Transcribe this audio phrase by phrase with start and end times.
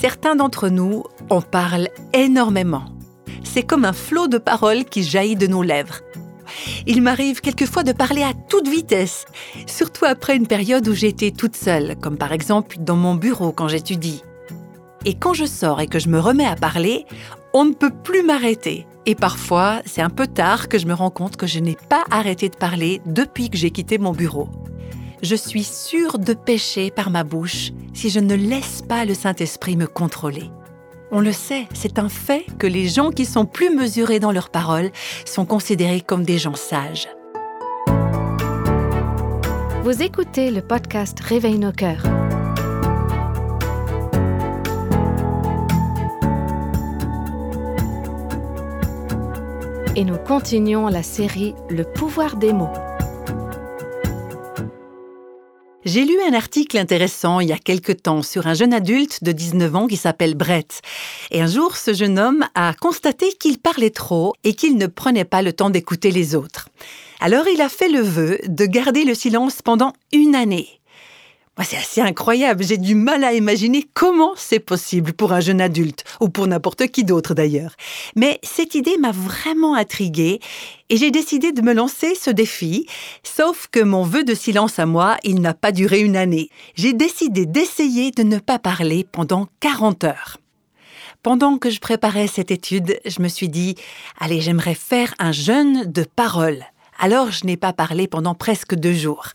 [0.00, 2.84] Certains d'entre nous en parlent énormément.
[3.44, 6.00] C'est comme un flot de paroles qui jaillit de nos lèvres.
[6.86, 9.26] Il m'arrive quelquefois de parler à toute vitesse,
[9.66, 13.68] surtout après une période où j'étais toute seule, comme par exemple dans mon bureau quand
[13.68, 14.22] j'étudie.
[15.04, 17.04] Et quand je sors et que je me remets à parler,
[17.52, 18.86] on ne peut plus m'arrêter.
[19.04, 22.04] Et parfois, c'est un peu tard que je me rends compte que je n'ai pas
[22.10, 24.48] arrêté de parler depuis que j'ai quitté mon bureau.
[25.22, 29.76] Je suis sûre de pécher par ma bouche si je ne laisse pas le Saint-Esprit
[29.76, 30.50] me contrôler.
[31.12, 34.48] On le sait, c'est un fait que les gens qui sont plus mesurés dans leurs
[34.48, 34.90] paroles
[35.26, 37.08] sont considérés comme des gens sages.
[39.82, 42.04] Vous écoutez le podcast Réveille nos cœurs.
[49.96, 52.72] Et nous continuons la série Le pouvoir des mots.
[55.92, 59.32] J'ai lu un article intéressant il y a quelque temps sur un jeune adulte de
[59.32, 60.82] 19 ans qui s'appelle Brett.
[61.32, 65.24] Et un jour, ce jeune homme a constaté qu'il parlait trop et qu'il ne prenait
[65.24, 66.68] pas le temps d'écouter les autres.
[67.18, 70.79] Alors il a fait le vœu de garder le silence pendant une année
[71.64, 72.64] c'est assez incroyable.
[72.64, 76.86] J'ai du mal à imaginer comment c'est possible pour un jeune adulte, ou pour n'importe
[76.88, 77.74] qui d'autre d'ailleurs.
[78.16, 80.40] Mais cette idée m'a vraiment intriguée
[80.88, 82.86] et j'ai décidé de me lancer ce défi,
[83.22, 86.50] sauf que mon vœu de silence à moi, il n'a pas duré une année.
[86.74, 90.38] J'ai décidé d'essayer de ne pas parler pendant 40 heures.
[91.22, 93.74] Pendant que je préparais cette étude, je me suis dit,
[94.18, 96.64] allez, j'aimerais faire un jeûne de parole.
[97.02, 99.28] Alors je n'ai pas parlé pendant presque deux jours.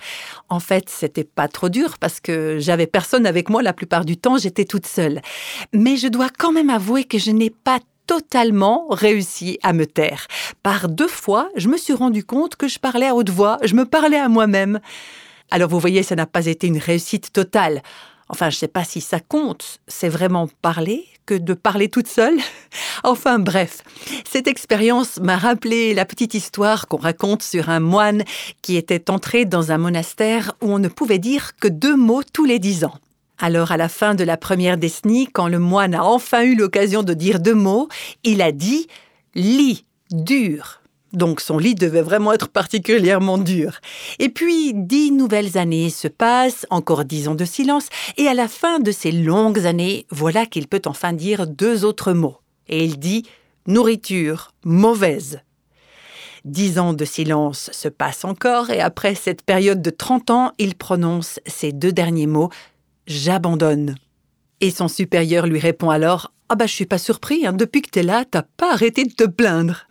[0.50, 4.18] En fait, c'était pas trop dur parce que j'avais personne avec moi la plupart du
[4.18, 5.22] temps, j'étais toute seule.
[5.74, 10.28] Mais je dois quand même avouer que je n'ai pas totalement réussi à me taire.
[10.62, 13.74] Par deux fois, je me suis rendu compte que je parlais à haute voix, je
[13.74, 14.80] me parlais à moi-même.
[15.50, 17.82] Alors vous voyez, ça n'a pas été une réussite totale.
[18.30, 19.80] Enfin, je ne sais pas si ça compte.
[19.88, 22.38] C'est vraiment parler que de parler toute seule.
[23.04, 23.82] enfin bref,
[24.30, 28.24] cette expérience m'a rappelé la petite histoire qu'on raconte sur un moine
[28.62, 32.46] qui était entré dans un monastère où on ne pouvait dire que deux mots tous
[32.46, 32.96] les dix ans.
[33.38, 37.04] Alors à la fin de la première décennie, quand le moine a enfin eu l'occasion
[37.04, 37.90] de dire deux mots,
[38.24, 38.88] il a dit
[39.34, 40.82] lit dur
[41.16, 43.80] donc son lit devait vraiment être particulièrement dur.
[44.20, 47.88] Et puis dix nouvelles années se passent, encore dix ans de silence,
[48.18, 52.14] et à la fin de ces longues années, voilà qu'il peut enfin dire deux autres
[52.14, 52.38] mots.
[52.68, 53.26] Et il dit
[53.68, 55.42] nourriture mauvaise.
[56.44, 60.76] Dix ans de silence se passent encore, et après cette période de trente ans, il
[60.76, 62.50] prononce ces deux derniers mots
[63.08, 63.96] J'abandonne.
[64.62, 67.54] Et son supérieur lui répond alors ah bah je suis pas surpris, hein.
[67.54, 69.88] depuis que tu es là, t'as pas arrêté de te plaindre.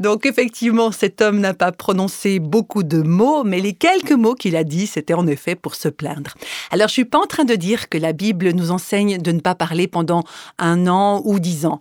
[0.00, 4.56] Donc effectivement, cet homme n'a pas prononcé beaucoup de mots, mais les quelques mots qu'il
[4.56, 6.34] a dit, c'était en effet pour se plaindre.
[6.72, 9.38] Alors je suis pas en train de dire que la Bible nous enseigne de ne
[9.38, 10.24] pas parler pendant
[10.58, 11.78] un an ou dix ans.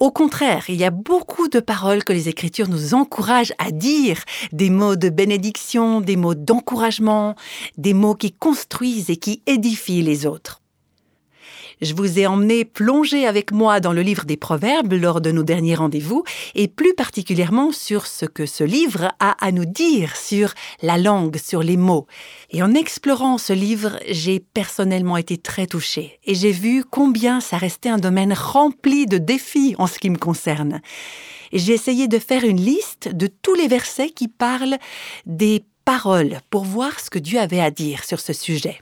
[0.00, 4.22] Au contraire, il y a beaucoup de paroles que les Écritures nous encouragent à dire,
[4.52, 7.34] des mots de bénédiction, des mots d'encouragement,
[7.78, 10.59] des mots qui construisent et qui édifient les autres.
[11.80, 15.42] Je vous ai emmené plonger avec moi dans le livre des Proverbes lors de nos
[15.42, 16.24] derniers rendez-vous,
[16.54, 20.52] et plus particulièrement sur ce que ce livre a à nous dire sur
[20.82, 22.06] la langue, sur les mots.
[22.50, 27.56] Et en explorant ce livre, j'ai personnellement été très touchée, et j'ai vu combien ça
[27.56, 30.82] restait un domaine rempli de défis en ce qui me concerne.
[31.52, 34.76] J'ai essayé de faire une liste de tous les versets qui parlent
[35.24, 38.80] des paroles pour voir ce que Dieu avait à dire sur ce sujet.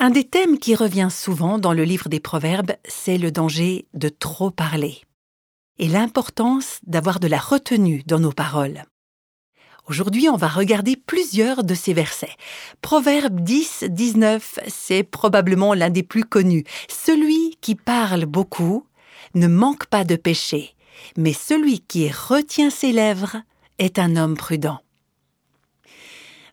[0.00, 4.08] Un des thèmes qui revient souvent dans le livre des Proverbes, c'est le danger de
[4.08, 5.02] trop parler
[5.78, 8.84] et l'importance d'avoir de la retenue dans nos paroles.
[9.86, 12.34] Aujourd'hui, on va regarder plusieurs de ces versets.
[12.80, 16.64] Proverbe 10, 19, c'est probablement l'un des plus connus.
[16.88, 18.86] Celui qui parle beaucoup
[19.34, 20.74] ne manque pas de péché,
[21.16, 23.36] mais celui qui retient ses lèvres
[23.78, 24.83] est un homme prudent.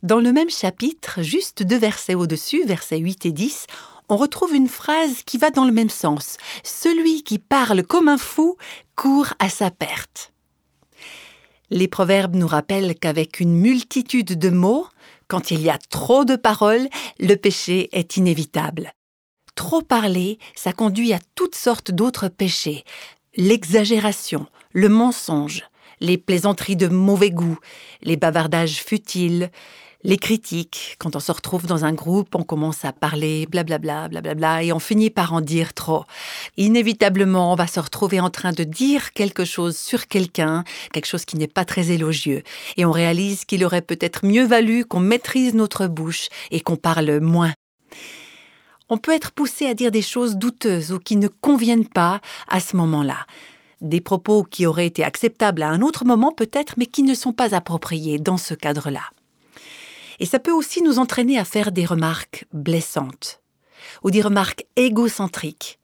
[0.03, 3.67] Dans le même chapitre, juste deux versets au-dessus, versets 8 et 10,
[4.09, 6.37] on retrouve une phrase qui va dans le même sens.
[6.63, 8.57] Celui qui parle comme un fou
[8.95, 10.33] court à sa perte.
[11.69, 14.87] Les proverbes nous rappellent qu'avec une multitude de mots,
[15.27, 16.89] quand il y a trop de paroles,
[17.19, 18.93] le péché est inévitable.
[19.53, 22.83] Trop parler, ça conduit à toutes sortes d'autres péchés.
[23.37, 25.63] L'exagération, le mensonge,
[25.99, 27.59] les plaisanteries de mauvais goût,
[28.01, 29.51] les bavardages futiles,
[30.03, 34.63] les critiques, quand on se retrouve dans un groupe, on commence à parler blablabla, blablabla,
[34.63, 36.05] et on finit par en dire trop.
[36.57, 41.25] Inévitablement, on va se retrouver en train de dire quelque chose sur quelqu'un, quelque chose
[41.25, 42.41] qui n'est pas très élogieux,
[42.77, 47.19] et on réalise qu'il aurait peut-être mieux valu qu'on maîtrise notre bouche et qu'on parle
[47.19, 47.53] moins.
[48.89, 52.19] on peut être poussé à dire des choses douteuses ou qui ne conviennent pas
[52.49, 53.25] à ce moment-là.
[53.79, 57.33] Des propos qui auraient été acceptables à un autre moment peut-être, mais qui ne sont
[57.33, 59.03] pas appropriés dans ce cadre-là.
[60.21, 63.41] Et ça peut aussi nous entraîner à faire des remarques blessantes
[64.03, 65.79] ou des remarques égocentriques.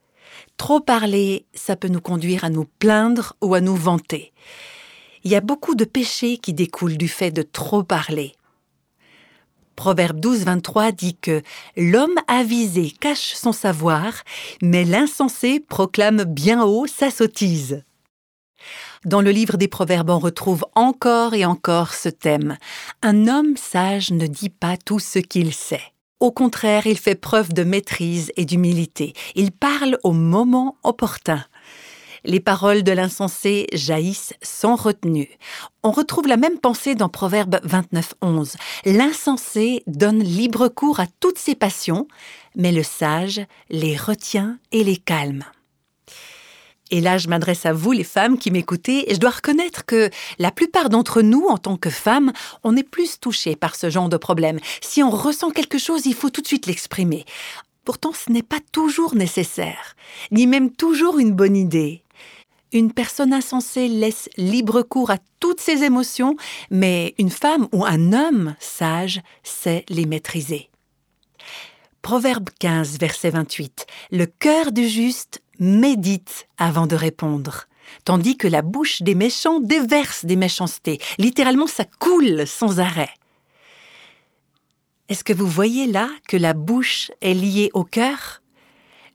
[0.58, 4.32] Trop parler, ça peut nous conduire à nous plaindre ou à nous vanter.
[5.24, 8.34] Il y a beaucoup de péchés qui découlent du fait de trop parler.
[9.76, 11.42] Proverbe 12, 23 dit que
[11.76, 14.14] l'homme avisé cache son savoir,
[14.62, 17.84] mais l'insensé proclame bien haut sa sottise.
[19.06, 22.58] Dans le livre des Proverbes, on retrouve encore et encore ce thème.
[23.02, 25.94] Un homme sage ne dit pas tout ce qu'il sait.
[26.20, 29.14] Au contraire, il fait preuve de maîtrise et d'humilité.
[29.36, 31.44] Il parle au moment opportun.
[32.26, 35.30] Les paroles de l'insensé jaillissent sans retenue.
[35.84, 38.56] On retrouve la même pensée dans Proverbe 29.11.
[38.86, 42.08] L'insensé donne libre cours à toutes ses passions,
[42.56, 45.46] mais le sage les retient et les calme.
[46.92, 50.10] Et là, je m'adresse à vous, les femmes qui m'écoutez, et je dois reconnaître que
[50.40, 52.32] la plupart d'entre nous, en tant que femmes,
[52.64, 54.60] on est plus touchés par ce genre de problème.
[54.82, 57.26] Si on ressent quelque chose, il faut tout de suite l'exprimer.
[57.84, 59.96] Pourtant, ce n'est pas toujours nécessaire,
[60.32, 62.04] ni même toujours une bonne idée.
[62.74, 66.36] Une personne insensée laisse libre cours à toutes ses émotions,
[66.70, 70.70] mais une femme ou un homme sage sait les maîtriser.
[72.02, 73.86] Proverbe 15, verset 28.
[74.12, 77.68] Le cœur du juste médite avant de répondre,
[78.06, 81.00] tandis que la bouche des méchants déverse des méchancetés.
[81.18, 83.10] Littéralement, ça coule sans arrêt.
[85.10, 88.42] Est-ce que vous voyez là que la bouche est liée au cœur?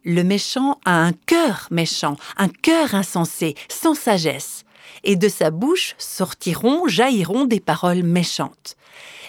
[0.05, 4.65] Le méchant a un cœur méchant, un cœur insensé, sans sagesse,
[5.05, 8.77] et de sa bouche sortiront, jailliront des paroles méchantes.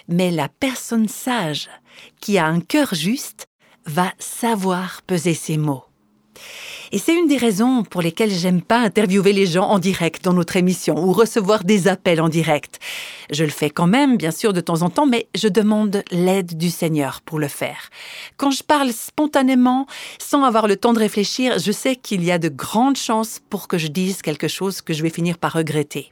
[0.08, 1.70] Mais la personne sage,
[2.22, 3.48] qui a un cœur juste,
[3.86, 5.84] va savoir peser ses mots.
[6.94, 10.34] Et c'est une des raisons pour lesquelles j'aime pas interviewer les gens en direct dans
[10.34, 12.80] notre émission ou recevoir des appels en direct.
[13.32, 16.56] Je le fais quand même, bien sûr, de temps en temps, mais je demande l'aide
[16.56, 17.90] du Seigneur pour le faire.
[18.38, 19.88] Quand je parle spontanément,
[20.20, 23.68] sans avoir le temps de réfléchir, je sais qu'il y a de grandes chances pour
[23.68, 26.12] que je dise quelque chose que je vais finir par regretter.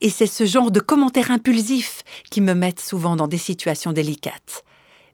[0.00, 4.64] Et c'est ce genre de commentaires impulsifs qui me mettent souvent dans des situations délicates.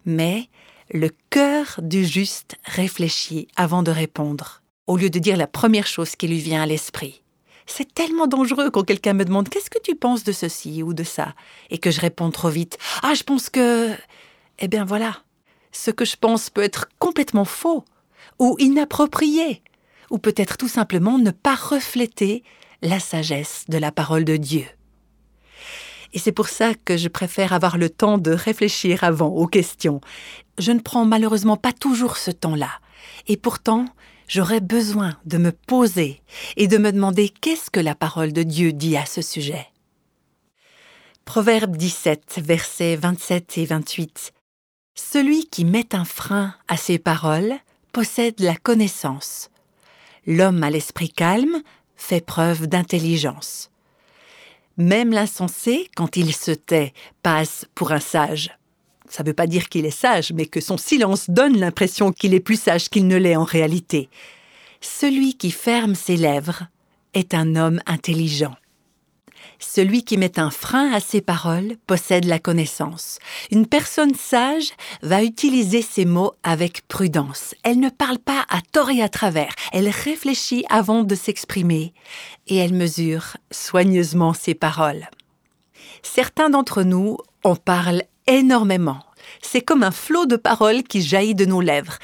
[0.05, 0.49] Mais
[0.93, 6.17] le cœur du juste réfléchit avant de répondre, au lieu de dire la première chose
[6.17, 7.23] qui lui vient à l'esprit.
[7.67, 11.05] C'est tellement dangereux quand quelqu'un me demande Qu'est-ce que tu penses de ceci ou de
[11.05, 11.35] ça?
[11.71, 13.95] Et que je réponds trop vite Ah, je pense que.
[14.59, 15.19] Eh bien voilà.
[15.71, 17.85] Ce que je pense peut être complètement faux
[18.39, 19.63] ou inapproprié,
[20.11, 22.43] ou peut-être tout simplement ne pas refléter
[22.81, 24.65] la sagesse de la parole de Dieu.
[26.15, 30.01] Et c'est pour ça que je préfère avoir le temps de réfléchir avant aux questions.
[30.57, 32.71] Je ne prends malheureusement pas toujours ce temps-là.
[33.27, 33.85] Et pourtant,
[34.29, 36.23] j'aurais besoin de me poser
[36.57, 39.67] et de me demander qu'est-ce que la parole de Dieu dit à ce sujet.
[41.25, 44.33] Proverbe 17, versets 27 et 28.
[44.95, 47.55] Celui qui met un frein à ses paroles
[47.93, 49.51] possède la connaissance.
[50.27, 51.63] L'homme à l'esprit calme
[51.97, 53.71] fait preuve d'intelligence.
[54.77, 56.93] Même l'insensé, quand il se tait,
[57.23, 58.58] passe pour un sage.
[59.09, 62.35] Ça ne veut pas dire qu'il est sage, mais que son silence donne l'impression qu'il
[62.35, 64.09] est plus sage qu'il ne l'est en réalité.
[64.81, 66.65] Celui qui ferme ses lèvres
[67.15, 68.55] est un homme intelligent.
[69.59, 73.19] Celui qui met un frein à ses paroles possède la connaissance.
[73.51, 74.71] Une personne sage
[75.03, 77.55] va utiliser ses mots avec prudence.
[77.65, 79.53] Elle ne parle pas à tort et à travers.
[79.73, 81.93] Elle réfléchit avant de s'exprimer
[82.47, 85.09] et elle mesure soigneusement ses paroles.
[86.03, 89.01] Certains d'entre nous en parlent énormément.
[89.43, 91.99] C'est comme un flot de paroles qui jaillit de nos lèvres.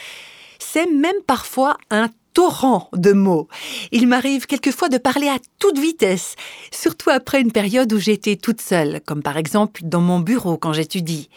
[0.58, 3.48] C'est même parfois un torrent de mots.
[3.92, 6.34] Il m'arrive quelquefois de parler à toute vitesse,
[6.72, 10.72] surtout après une période où j'étais toute seule, comme par exemple dans mon bureau quand
[10.72, 11.30] j'étudie.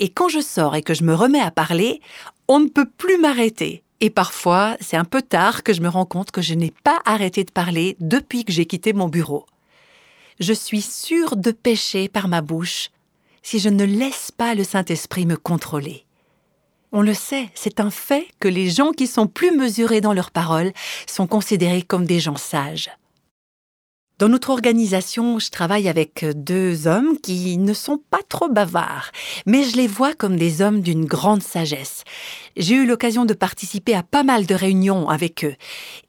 [0.00, 2.00] Et quand je sors et que je me remets à parler,
[2.48, 3.84] on ne peut plus m'arrêter.
[4.00, 6.98] Et parfois, c'est un peu tard que je me rends compte que je n'ai pas
[7.04, 9.46] arrêté de parler depuis que j'ai quitté mon bureau.
[10.40, 12.90] Je suis sûre de pécher par ma bouche
[13.42, 16.04] si je ne laisse pas le Saint-Esprit me contrôler.
[16.92, 20.30] On le sait, c'est un fait que les gens qui sont plus mesurés dans leurs
[20.30, 20.72] paroles
[21.06, 22.90] sont considérés comme des gens sages.
[24.18, 29.10] Dans notre organisation, je travaille avec deux hommes qui ne sont pas trop bavards,
[29.46, 32.04] mais je les vois comme des hommes d'une grande sagesse.
[32.56, 35.54] J'ai eu l'occasion de participer à pas mal de réunions avec eux.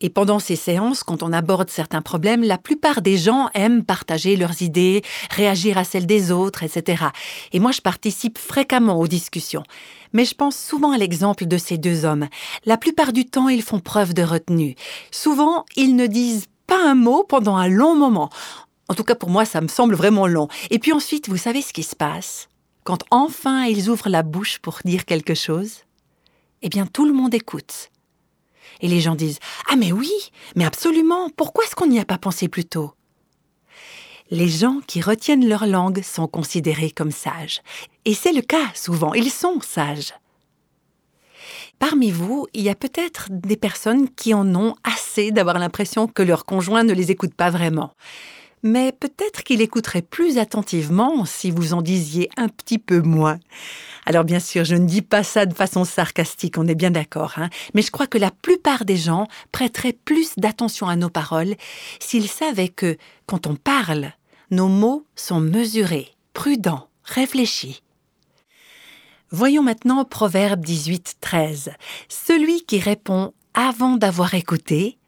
[0.02, 4.36] Et pendant ces séances, quand on aborde certains problèmes, la plupart des gens aiment partager
[4.36, 7.06] leurs idées, réagir à celles des autres, etc.
[7.52, 9.64] Et moi, je participe fréquemment aux discussions.
[10.12, 12.28] Mais je pense souvent à l'exemple de ces deux hommes.
[12.66, 14.76] La plupart du temps, ils font preuve de retenue.
[15.10, 18.32] Souvent, ils ne disent pas un mot pendant un long moment.
[18.90, 20.48] En tout cas, pour moi, ça me semble vraiment long.
[20.72, 22.50] Et puis ensuite, vous savez ce qui se passe?
[22.84, 25.84] Quand enfin ils ouvrent la bouche pour dire quelque chose,
[26.64, 27.92] eh bien, tout le monde écoute.
[28.82, 29.38] Et les gens disent
[29.70, 30.12] Ah, mais oui,
[30.56, 32.94] mais absolument, pourquoi est-ce qu'on n'y a pas pensé plus tôt
[34.32, 37.62] Les gens qui retiennent leur langue sont considérés comme sages.
[38.06, 40.14] Et c'est le cas souvent, ils sont sages.
[41.80, 46.24] Parmi vous, il y a peut-être des personnes qui en ont assez d'avoir l'impression que
[46.24, 47.94] leur conjoint ne les écoute pas vraiment.
[48.64, 53.38] Mais peut-être qu'il écouterait plus attentivement si vous en disiez un petit peu moins.
[54.06, 57.34] Alors bien sûr, je ne dis pas ça de façon sarcastique, on est bien d'accord,
[57.38, 61.56] hein mais je crois que la plupart des gens prêteraient plus d'attention à nos paroles
[62.00, 64.14] s'ils savaient que, quand on parle,
[64.50, 67.83] nos mots sont mesurés, prudents, réfléchis.
[69.36, 71.72] Voyons maintenant Proverbe 18, 13.
[72.08, 75.00] Celui qui répond avant d'avoir écouté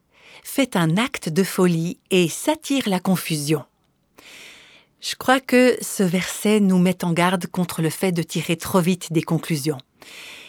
[0.44, 3.66] fait un acte de folie et s'attire la confusion.
[5.00, 8.80] Je crois que ce verset nous met en garde contre le fait de tirer trop
[8.80, 9.78] vite des conclusions.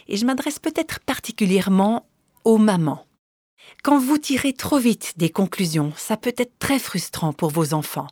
[0.08, 2.06] Et je m'adresse peut-être particulièrement
[2.44, 3.04] aux mamans.
[3.82, 8.08] Quand vous tirez trop vite des conclusions, ça peut être très frustrant pour vos enfants.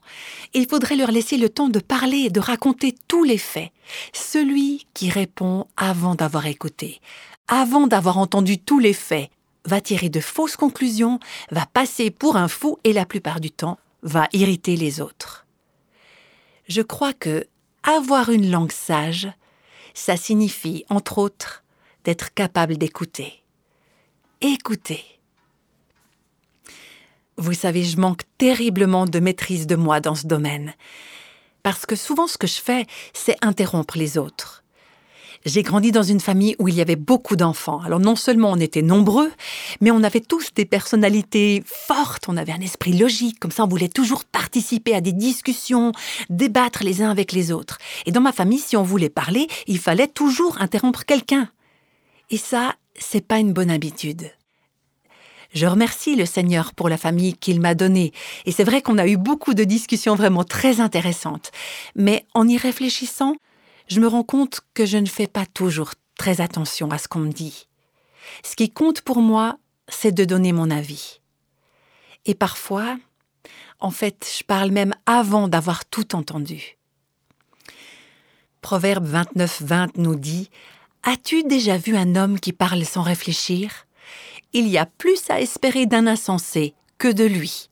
[0.52, 3.73] Il faudrait leur laisser le temps de parler et de raconter tous les faits.
[4.12, 7.00] Celui qui répond avant d'avoir écouté,
[7.49, 9.30] avant d'avoir entendu tous les faits,
[9.66, 11.18] va tirer de fausses conclusions,
[11.50, 15.46] va passer pour un fou et la plupart du temps va irriter les autres.
[16.68, 17.46] Je crois que
[17.82, 19.28] avoir une langue sage,
[19.92, 21.64] ça signifie, entre autres,
[22.04, 23.42] d'être capable d'écouter.
[24.40, 25.13] Écouter.
[27.37, 30.75] Vous savez, je manque terriblement de maîtrise de moi dans ce domaine.
[31.62, 34.62] Parce que souvent ce que je fais, c'est interrompre les autres.
[35.45, 37.81] J'ai grandi dans une famille où il y avait beaucoup d'enfants.
[37.83, 39.31] Alors non seulement on était nombreux,
[39.81, 43.69] mais on avait tous des personnalités fortes, on avait un esprit logique, comme ça on
[43.69, 45.93] voulait toujours participer à des discussions,
[46.31, 47.79] débattre les uns avec les autres.
[48.07, 51.50] Et dans ma famille, si on voulait parler, il fallait toujours interrompre quelqu'un.
[52.31, 54.31] Et ça, c'est pas une bonne habitude.
[55.54, 58.12] Je remercie le Seigneur pour la famille qu'il m'a donnée.
[58.44, 61.52] Et c'est vrai qu'on a eu beaucoup de discussions vraiment très intéressantes.
[61.94, 63.37] Mais en y réfléchissant,
[63.88, 67.20] je me rends compte que je ne fais pas toujours très attention à ce qu'on
[67.20, 67.68] me dit.
[68.42, 69.58] Ce qui compte pour moi,
[69.88, 71.20] c'est de donner mon avis.
[72.26, 72.96] Et parfois,
[73.78, 76.78] en fait, je parle même avant d'avoir tout entendu.
[78.61, 80.50] Proverbe 29-20 nous dit
[81.02, 83.84] As-tu déjà vu un homme qui parle sans réfléchir?
[84.54, 87.68] Il y a plus à espérer d'un insensé que de lui.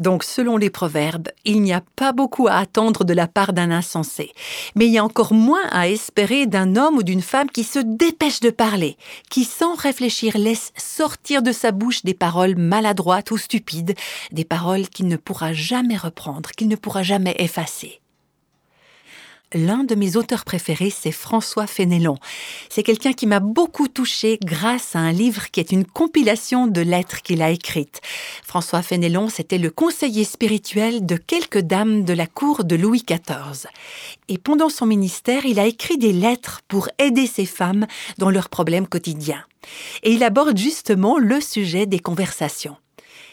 [0.00, 3.70] Donc, selon les proverbes, il n'y a pas beaucoup à attendre de la part d'un
[3.70, 4.32] insensé,
[4.74, 7.78] mais il y a encore moins à espérer d'un homme ou d'une femme qui se
[7.78, 8.96] dépêche de parler,
[9.28, 13.94] qui sans réfléchir laisse sortir de sa bouche des paroles maladroites ou stupides,
[14.32, 18.00] des paroles qu'il ne pourra jamais reprendre, qu'il ne pourra jamais effacer.
[19.52, 22.18] L'un de mes auteurs préférés, c'est François Fénélon.
[22.68, 26.80] C'est quelqu'un qui m'a beaucoup touché grâce à un livre qui est une compilation de
[26.80, 28.00] lettres qu'il a écrites.
[28.44, 33.66] François Fénélon, c'était le conseiller spirituel de quelques dames de la cour de Louis XIV.
[34.28, 37.88] Et pendant son ministère, il a écrit des lettres pour aider ces femmes
[38.18, 39.44] dans leurs problèmes quotidiens.
[40.04, 42.76] Et il aborde justement le sujet des conversations.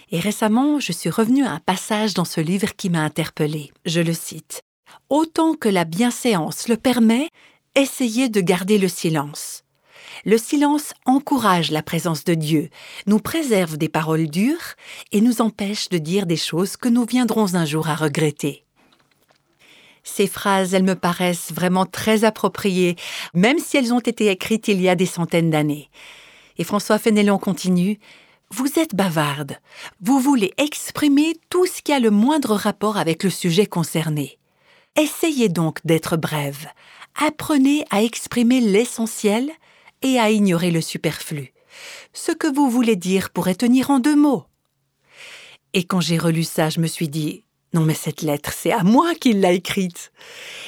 [0.10, 3.72] Et récemment, je suis revenue à un passage dans ce livre qui m'a interpellée.
[3.86, 4.64] Je le cite
[5.10, 7.30] autant que la bienséance le permet,
[7.76, 9.64] essayez de garder le silence.
[10.26, 12.70] Le silence encourage la présence de Dieu,
[13.06, 14.76] nous préserve des paroles dures
[15.12, 18.66] et nous empêche de dire des choses que nous viendrons un jour à regretter.
[20.04, 22.96] Ces phrases, elles me paraissent vraiment très appropriées,
[23.34, 25.90] même si elles ont été écrites il y a des centaines d'années.
[26.58, 28.00] Et François Fénélon continue
[28.50, 29.58] Vous êtes bavarde.
[30.02, 34.40] Vous voulez exprimer tout ce qui a le moindre rapport avec le sujet concerné.
[34.98, 36.66] Essayez donc d'être brève.
[37.24, 39.51] Apprenez à exprimer l'essentiel
[40.01, 41.54] et à ignorer le superflu.
[42.13, 44.46] Ce que vous voulez dire pourrait tenir en deux mots.
[45.74, 48.84] Et quand j'ai relu ça, je me suis dit non, mais cette lettre, c'est à
[48.84, 50.12] moi qu'il l'a écrite.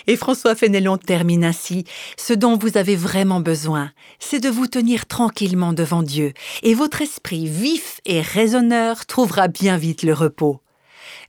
[0.06, 1.86] Et François Fénelon termine ainsi
[2.18, 7.02] Ce dont vous avez vraiment besoin, c'est de vous tenir tranquillement devant Dieu, et votre
[7.02, 10.60] esprit vif et raisonneur trouvera bien vite le repos.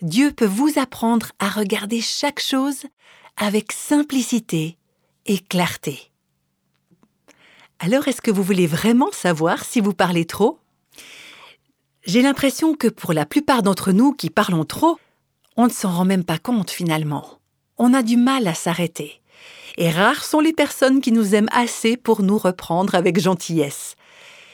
[0.03, 2.85] Dieu peut vous apprendre à regarder chaque chose
[3.37, 4.77] avec simplicité
[5.27, 6.11] et clarté.
[7.79, 10.59] Alors est-ce que vous voulez vraiment savoir si vous parlez trop?
[12.05, 14.99] J'ai l'impression que pour la plupart d'entre nous qui parlons trop,
[15.57, 17.39] on ne s'en rend même pas compte finalement.
[17.79, 19.21] On a du mal à s'arrêter.
[19.77, 23.97] Et rares sont les personnes qui nous aiment assez pour nous reprendre avec gentillesse.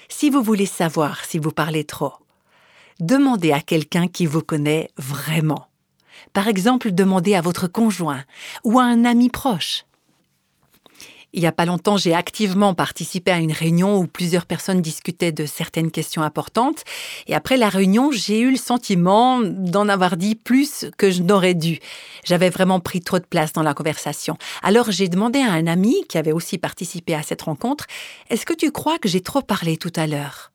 [0.09, 2.13] Si vous voulez savoir si vous parlez trop,
[3.01, 5.69] demandez à quelqu'un qui vous connaît vraiment.
[6.33, 8.25] Par exemple, demandez à votre conjoint
[8.65, 9.85] ou à un ami proche.
[11.33, 15.33] Il n'y a pas longtemps, j'ai activement participé à une réunion où plusieurs personnes discutaient
[15.33, 16.83] de certaines questions importantes.
[17.27, 21.53] Et après la réunion, j'ai eu le sentiment d'en avoir dit plus que je n'aurais
[21.53, 21.79] dû.
[22.25, 24.39] J'avais vraiment pris trop de place dans la conversation.
[24.63, 27.87] Alors j'ai demandé à un ami qui avait aussi participé à cette rencontre,
[28.31, 30.53] Est-ce que tu crois que j'ai trop parlé tout à l'heure?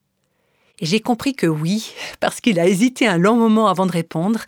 [0.81, 4.41] Et j'ai compris que oui, parce qu'il a hésité un long moment avant de répondre.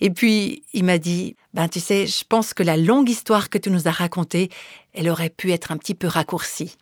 [0.00, 3.56] Et puis, il m'a dit, ben tu sais, je pense que la longue histoire que
[3.56, 4.50] tu nous as racontée,
[4.92, 6.76] elle aurait pu être un petit peu raccourcie.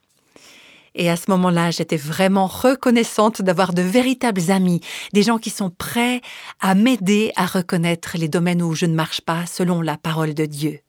[0.96, 4.80] Et à ce moment-là, j'étais vraiment reconnaissante d'avoir de véritables amis,
[5.12, 6.20] des gens qui sont prêts
[6.60, 10.46] à m'aider à reconnaître les domaines où je ne marche pas selon la parole de
[10.46, 10.80] Dieu.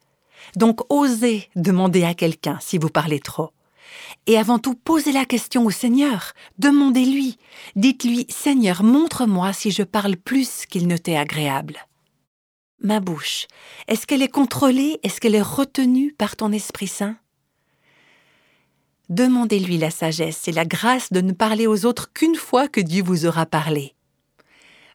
[0.55, 3.51] Donc osez demander à quelqu'un si vous parlez trop.
[4.25, 6.33] Et avant tout, posez la question au Seigneur.
[6.57, 7.37] Demandez-lui.
[7.75, 11.77] Dites-lui, Seigneur, montre-moi si je parle plus qu'il ne t'est agréable.
[12.81, 13.47] Ma bouche,
[13.87, 14.99] est-ce qu'elle est contrôlée?
[15.03, 17.17] Est-ce qu'elle est retenue par ton Esprit Saint?
[19.09, 23.01] Demandez-lui la sagesse et la grâce de ne parler aux autres qu'une fois que Dieu
[23.01, 23.95] vous aura parlé.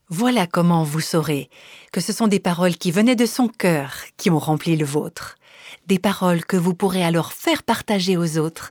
[0.08, 1.48] Voilà comment vous saurez
[1.90, 5.36] que ce sont des paroles qui venaient de son cœur qui ont rempli le vôtre
[5.86, 8.70] des paroles que vous pourrez alors faire partager aux autres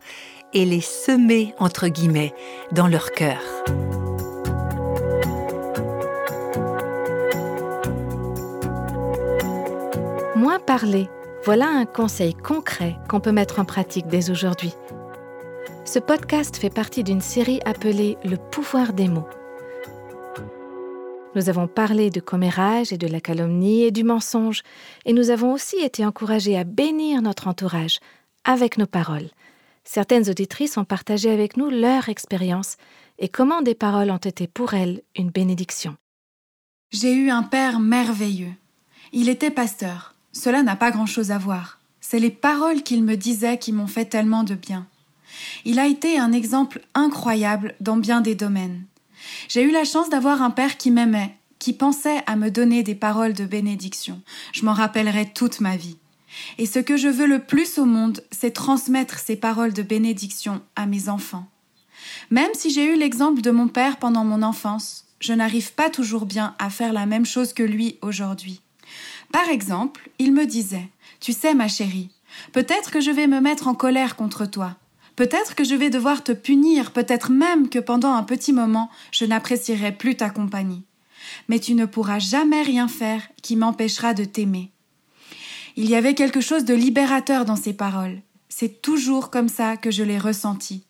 [0.53, 2.33] et les semer, entre guillemets,
[2.71, 3.41] dans leur cœur.
[10.35, 11.07] Moins parler,
[11.45, 14.73] voilà un conseil concret qu'on peut mettre en pratique dès aujourd'hui.
[15.85, 19.27] Ce podcast fait partie d'une série appelée Le pouvoir des mots.
[21.33, 24.63] Nous avons parlé du commérage et de la calomnie et du mensonge,
[25.05, 27.99] et nous avons aussi été encouragés à bénir notre entourage
[28.43, 29.29] avec nos paroles.
[29.85, 32.75] Certaines auditrices ont partagé avec nous leur expérience
[33.17, 35.95] et comment des paroles ont été pour elles une bénédiction.
[36.91, 38.53] J'ai eu un père merveilleux.
[39.13, 40.15] Il était pasteur.
[40.33, 41.79] Cela n'a pas grand-chose à voir.
[42.01, 44.85] C'est les paroles qu'il me disait qui m'ont fait tellement de bien.
[45.63, 48.83] Il a été un exemple incroyable dans bien des domaines.
[49.47, 52.95] J'ai eu la chance d'avoir un père qui m'aimait, qui pensait à me donner des
[52.95, 54.21] paroles de bénédiction.
[54.51, 55.97] Je m'en rappellerai toute ma vie.
[56.57, 60.61] Et ce que je veux le plus au monde, c'est transmettre ces paroles de bénédiction
[60.75, 61.47] à mes enfants.
[62.29, 66.25] Même si j'ai eu l'exemple de mon père pendant mon enfance, je n'arrive pas toujours
[66.25, 68.61] bien à faire la même chose que lui aujourd'hui.
[69.31, 70.89] Par exemple, il me disait
[71.19, 72.09] Tu sais, ma chérie,
[72.53, 74.75] peut-être que je vais me mettre en colère contre toi,
[75.21, 79.23] Peut-être que je vais devoir te punir, peut-être même que pendant un petit moment je
[79.23, 80.81] n'apprécierai plus ta compagnie.
[81.47, 84.71] Mais tu ne pourras jamais rien faire qui m'empêchera de t'aimer.
[85.75, 88.17] Il y avait quelque chose de libérateur dans ces paroles.
[88.49, 90.85] C'est toujours comme ça que je l'ai ressenti.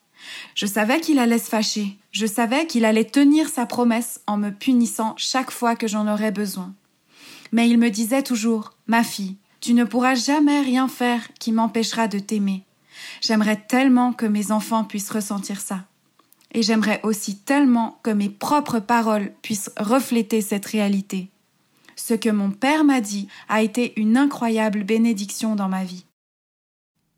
[0.56, 4.52] Je savais qu'il allait se fâcher, je savais qu'il allait tenir sa promesse en me
[4.52, 6.74] punissant chaque fois que j'en aurais besoin.
[7.52, 12.08] Mais il me disait toujours Ma fille, tu ne pourras jamais rien faire qui m'empêchera
[12.08, 12.64] de t'aimer.
[13.22, 15.86] J'aimerais tellement que mes enfants puissent ressentir ça.
[16.54, 21.30] Et j'aimerais aussi tellement que mes propres paroles puissent refléter cette réalité.
[21.96, 26.06] Ce que mon père m'a dit a été une incroyable bénédiction dans ma vie.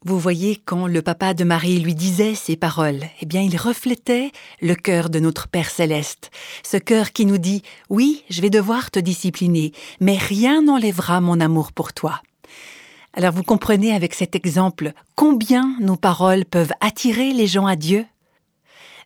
[0.06, 4.34] Vous voyez, quand le papa de Marie lui disait ces paroles, eh bien, il reflétait
[4.62, 6.30] le cœur de notre Père céleste.
[6.62, 11.40] Ce cœur qui nous dit, oui, je vais devoir te discipliner, mais rien n'enlèvera mon
[11.40, 12.22] amour pour toi.
[13.16, 18.06] Alors vous comprenez avec cet exemple combien nos paroles peuvent attirer les gens à Dieu?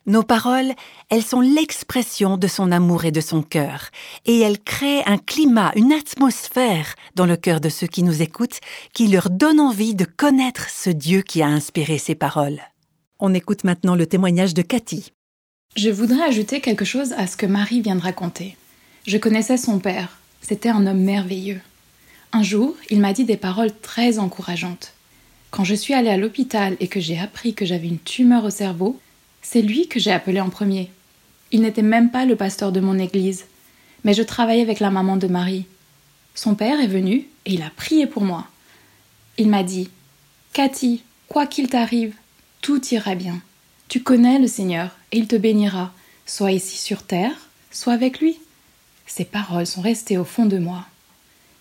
[0.06, 0.72] Nos paroles,
[1.10, 3.90] elles sont l'expression de son amour et de son cœur,
[4.24, 8.60] et elles créent un climat, une atmosphère dans le cœur de ceux qui nous écoutent
[8.94, 12.60] qui leur donne envie de connaître ce Dieu qui a inspiré ces paroles.
[13.18, 15.12] On écoute maintenant le témoignage de Cathy.
[15.76, 18.56] Je voudrais ajouter quelque chose à ce que Marie vient de raconter.
[19.06, 20.18] Je connaissais son père.
[20.40, 21.60] C'était un homme merveilleux.
[22.32, 24.92] Un jour, il m'a dit des paroles très encourageantes.
[25.50, 28.50] Quand je suis allée à l'hôpital et que j'ai appris que j'avais une tumeur au
[28.50, 29.00] cerveau,
[29.40, 30.90] c'est lui que j'ai appelé en premier.
[31.52, 33.46] Il n'était même pas le pasteur de mon église,
[34.04, 35.64] mais je travaillais avec la maman de Marie.
[36.34, 38.46] Son père est venu et il a prié pour moi.
[39.38, 39.88] Il m'a dit
[40.52, 42.14] Cathy, quoi qu'il t'arrive,
[42.60, 43.40] tout ira bien.
[43.88, 45.94] Tu connais le Seigneur et il te bénira,
[46.26, 48.38] soit ici sur terre, soit avec lui.
[49.06, 50.84] Ces paroles sont restées au fond de moi.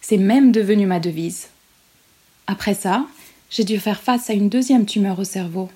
[0.10, 1.50] C'est même devenu ma devise.
[2.48, 3.06] Après ça,
[3.50, 5.70] j'ai dû faire face à une deuxième tumeur au cerveau.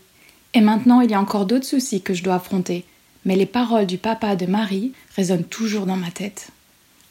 [0.54, 2.86] Et maintenant, il y a encore d'autres soucis que je dois affronter.
[3.26, 6.48] Mais les paroles du papa de Marie résonnent toujours dans ma tête.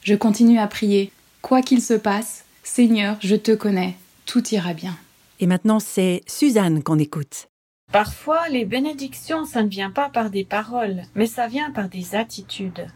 [0.01, 1.11] Je continue à prier.
[1.43, 3.97] Quoi qu'il se passe, Seigneur, je te connais.
[4.25, 4.97] Tout ira bien.
[5.39, 7.49] Et maintenant, c'est Suzanne qu'on écoute.
[7.91, 12.15] Parfois, les bénédictions, ça ne vient pas par des paroles, mais ça vient par des
[12.15, 12.87] attitudes.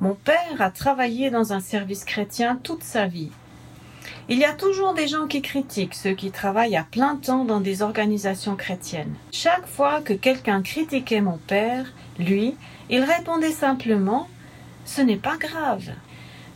[0.00, 3.30] Mon père a travaillé dans un service chrétien toute sa vie.
[4.28, 7.60] Il y a toujours des gens qui critiquent ceux qui travaillent à plein temps dans
[7.60, 9.14] des organisations chrétiennes.
[9.32, 12.56] Chaque fois que quelqu'un critiquait mon père, lui,
[12.90, 14.28] il répondait simplement
[14.84, 15.90] Ce n'est pas grave.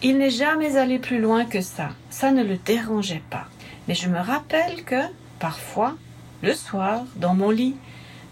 [0.02, 1.90] Il n'est jamais allé plus loin que ça.
[2.10, 3.46] Ça ne le dérangeait pas.
[3.86, 5.02] Mais je me rappelle que,
[5.38, 5.94] parfois,
[6.42, 7.76] le soir, dans mon lit,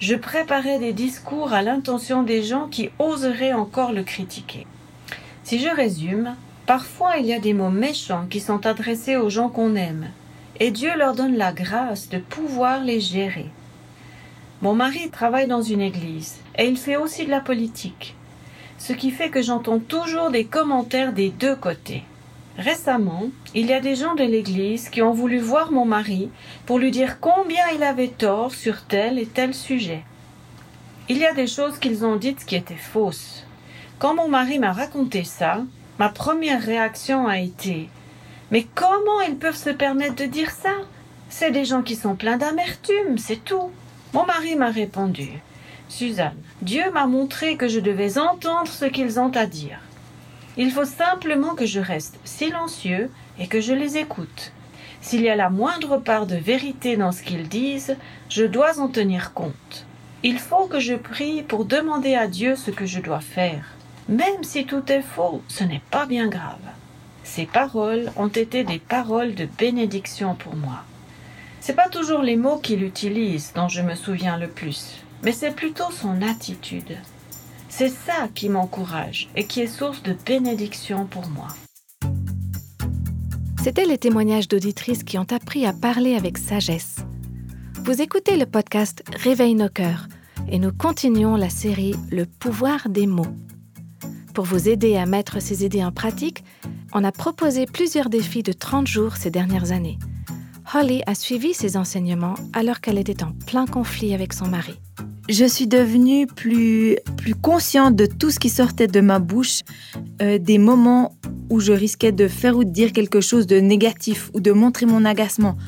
[0.01, 4.67] je préparais des discours à l'intention des gens qui oseraient encore le critiquer.
[5.45, 6.35] Si je résume,
[6.71, 10.07] parfois il y a des mots méchants qui sont adressés aux gens qu'on aime,
[10.61, 13.47] et Dieu leur donne la grâce de pouvoir les gérer.
[14.63, 18.15] Mon mari travaille dans une église, et il fait aussi de la politique,
[18.79, 22.05] ce qui fait que j'entends toujours des commentaires des deux côtés.
[22.57, 26.31] Récemment, il y a des gens de l'église qui ont voulu voir mon mari
[26.67, 30.05] pour lui dire combien il avait tort sur tel et tel sujet.
[31.09, 33.45] Il y a des choses qu'ils ont dites qui étaient fausses.
[33.99, 35.65] Quand mon mari m'a raconté ça,
[36.01, 37.91] ma première réaction a été
[38.51, 40.73] Mais comment ils peuvent se permettre de dire ça?
[41.29, 43.71] C'est des gens qui sont pleins d'amertume, c'est tout.
[44.15, 45.29] Mon mari m'a répondu
[45.91, 49.79] Suzanne, Dieu m'a montré que je devais entendre ce qu'ils ont à dire.
[50.57, 54.53] Il faut simplement que je reste silencieux et que je les écoute.
[55.03, 57.99] S'il y a la moindre part de vérité dans ce qu'ils disent,
[58.31, 59.85] je dois en tenir compte.
[60.23, 63.75] Il faut que je prie pour demander à Dieu ce que je dois faire.
[64.11, 66.59] Même si tout est faux, ce n'est pas bien grave.
[67.23, 70.83] Ces paroles ont été des paroles de bénédiction pour moi.
[71.61, 75.55] C'est pas toujours les mots qu'il utilise dont je me souviens le plus, mais c'est
[75.55, 76.96] plutôt son attitude.
[77.68, 81.46] C'est ça qui m'encourage et qui est source de bénédiction pour moi.
[83.62, 86.96] C'était les témoignages d'auditrices qui ont appris à parler avec sagesse.
[87.85, 90.09] Vous écoutez le podcast Réveille nos cœurs
[90.51, 93.37] et nous continuons la série Le pouvoir des mots.
[94.40, 96.44] Pour vous aider à mettre ces idées en pratique,
[96.94, 99.98] on a proposé plusieurs défis de 30 jours ces dernières années.
[100.72, 104.81] Holly a suivi ces enseignements alors qu'elle était en plein conflit avec son mari.
[105.29, 109.61] Je suis devenue plus, plus consciente de tout ce qui sortait de ma bouche,
[110.22, 111.12] euh, des moments
[111.50, 114.87] où je risquais de faire ou de dire quelque chose de négatif ou de montrer
[114.87, 115.59] mon agacement.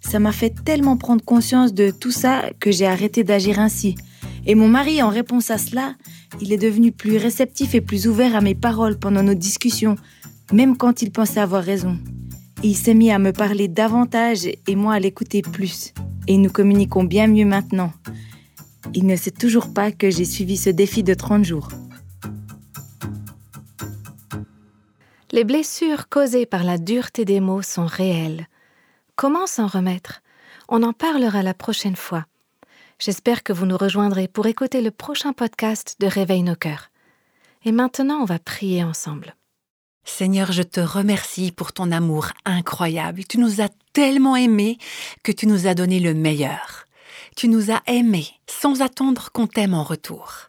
[0.00, 3.94] Ça m'a fait tellement prendre conscience de tout ça que j'ai arrêté d'agir ainsi.
[4.46, 5.96] Et mon mari, en réponse à cela,
[6.40, 9.96] il est devenu plus réceptif et plus ouvert à mes paroles pendant nos discussions,
[10.52, 11.98] même quand il pensait avoir raison.
[12.62, 15.92] Il s'est mis à me parler davantage et moi à l'écouter plus.
[16.28, 17.92] Et nous communiquons bien mieux maintenant.
[18.94, 21.68] Il ne sait toujours pas que j'ai suivi ce défi de 30 jours.
[25.32, 28.46] Les blessures causées par la dureté des mots sont réelles.
[29.16, 30.22] Comment s'en remettre?
[30.68, 32.26] On en parlera la prochaine fois.
[32.98, 36.90] J'espère que vous nous rejoindrez pour écouter le prochain podcast de Réveille nos cœurs.
[37.66, 39.36] Et maintenant, on va prier ensemble.
[40.04, 43.24] Seigneur, je te remercie pour ton amour incroyable.
[43.26, 44.78] Tu nous as tellement aimés
[45.22, 46.86] que tu nous as donné le meilleur.
[47.36, 50.48] Tu nous as aimés sans attendre qu'on t'aime en retour.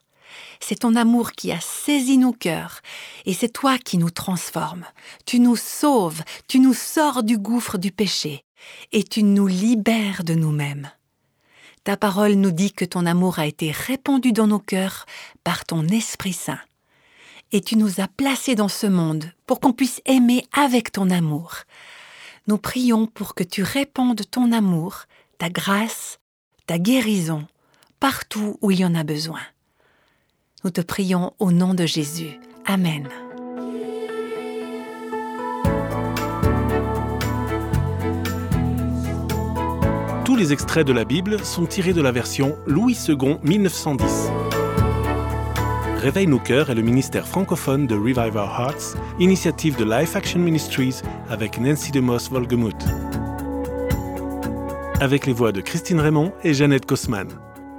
[0.62, 2.82] C'est ton amour qui a saisi nos cœurs,
[3.26, 4.86] et c'est toi qui nous transformes.
[5.26, 8.46] Tu nous sauves, tu nous sors du gouffre du péché,
[8.94, 10.90] et tu nous libères de nous-mêmes.
[11.88, 15.06] Ta parole nous dit que ton amour a été répandu dans nos cœurs
[15.46, 16.60] par ton Esprit Saint.
[17.54, 21.60] Et tu nous as placés dans ce monde pour qu'on puisse aimer avec ton amour.
[22.48, 25.04] Nous prions pour que tu répandes ton amour,
[25.38, 26.20] ta grâce,
[26.66, 27.48] ta guérison,
[28.02, 29.40] partout où il y en a besoin.
[30.66, 32.38] Nous te prions au nom de Jésus.
[32.66, 33.08] Amen.
[40.28, 44.30] Tous les extraits de la Bible sont tirés de la version Louis II 1910.
[46.02, 50.42] Réveille nos cœurs est le ministère francophone de Revive Our Hearts, initiative de Life Action
[50.42, 52.76] Ministries avec Nancy DeMoss Volgemuth.
[55.00, 57.30] Avec les voix de Christine Raymond et Jeannette Kosman.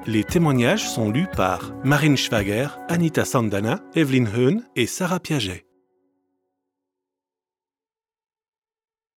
[0.06, 5.67] Les témoignages sont lus par Marine Schwager, Anita Sandana, Evelyn Heun et Sarah Piaget.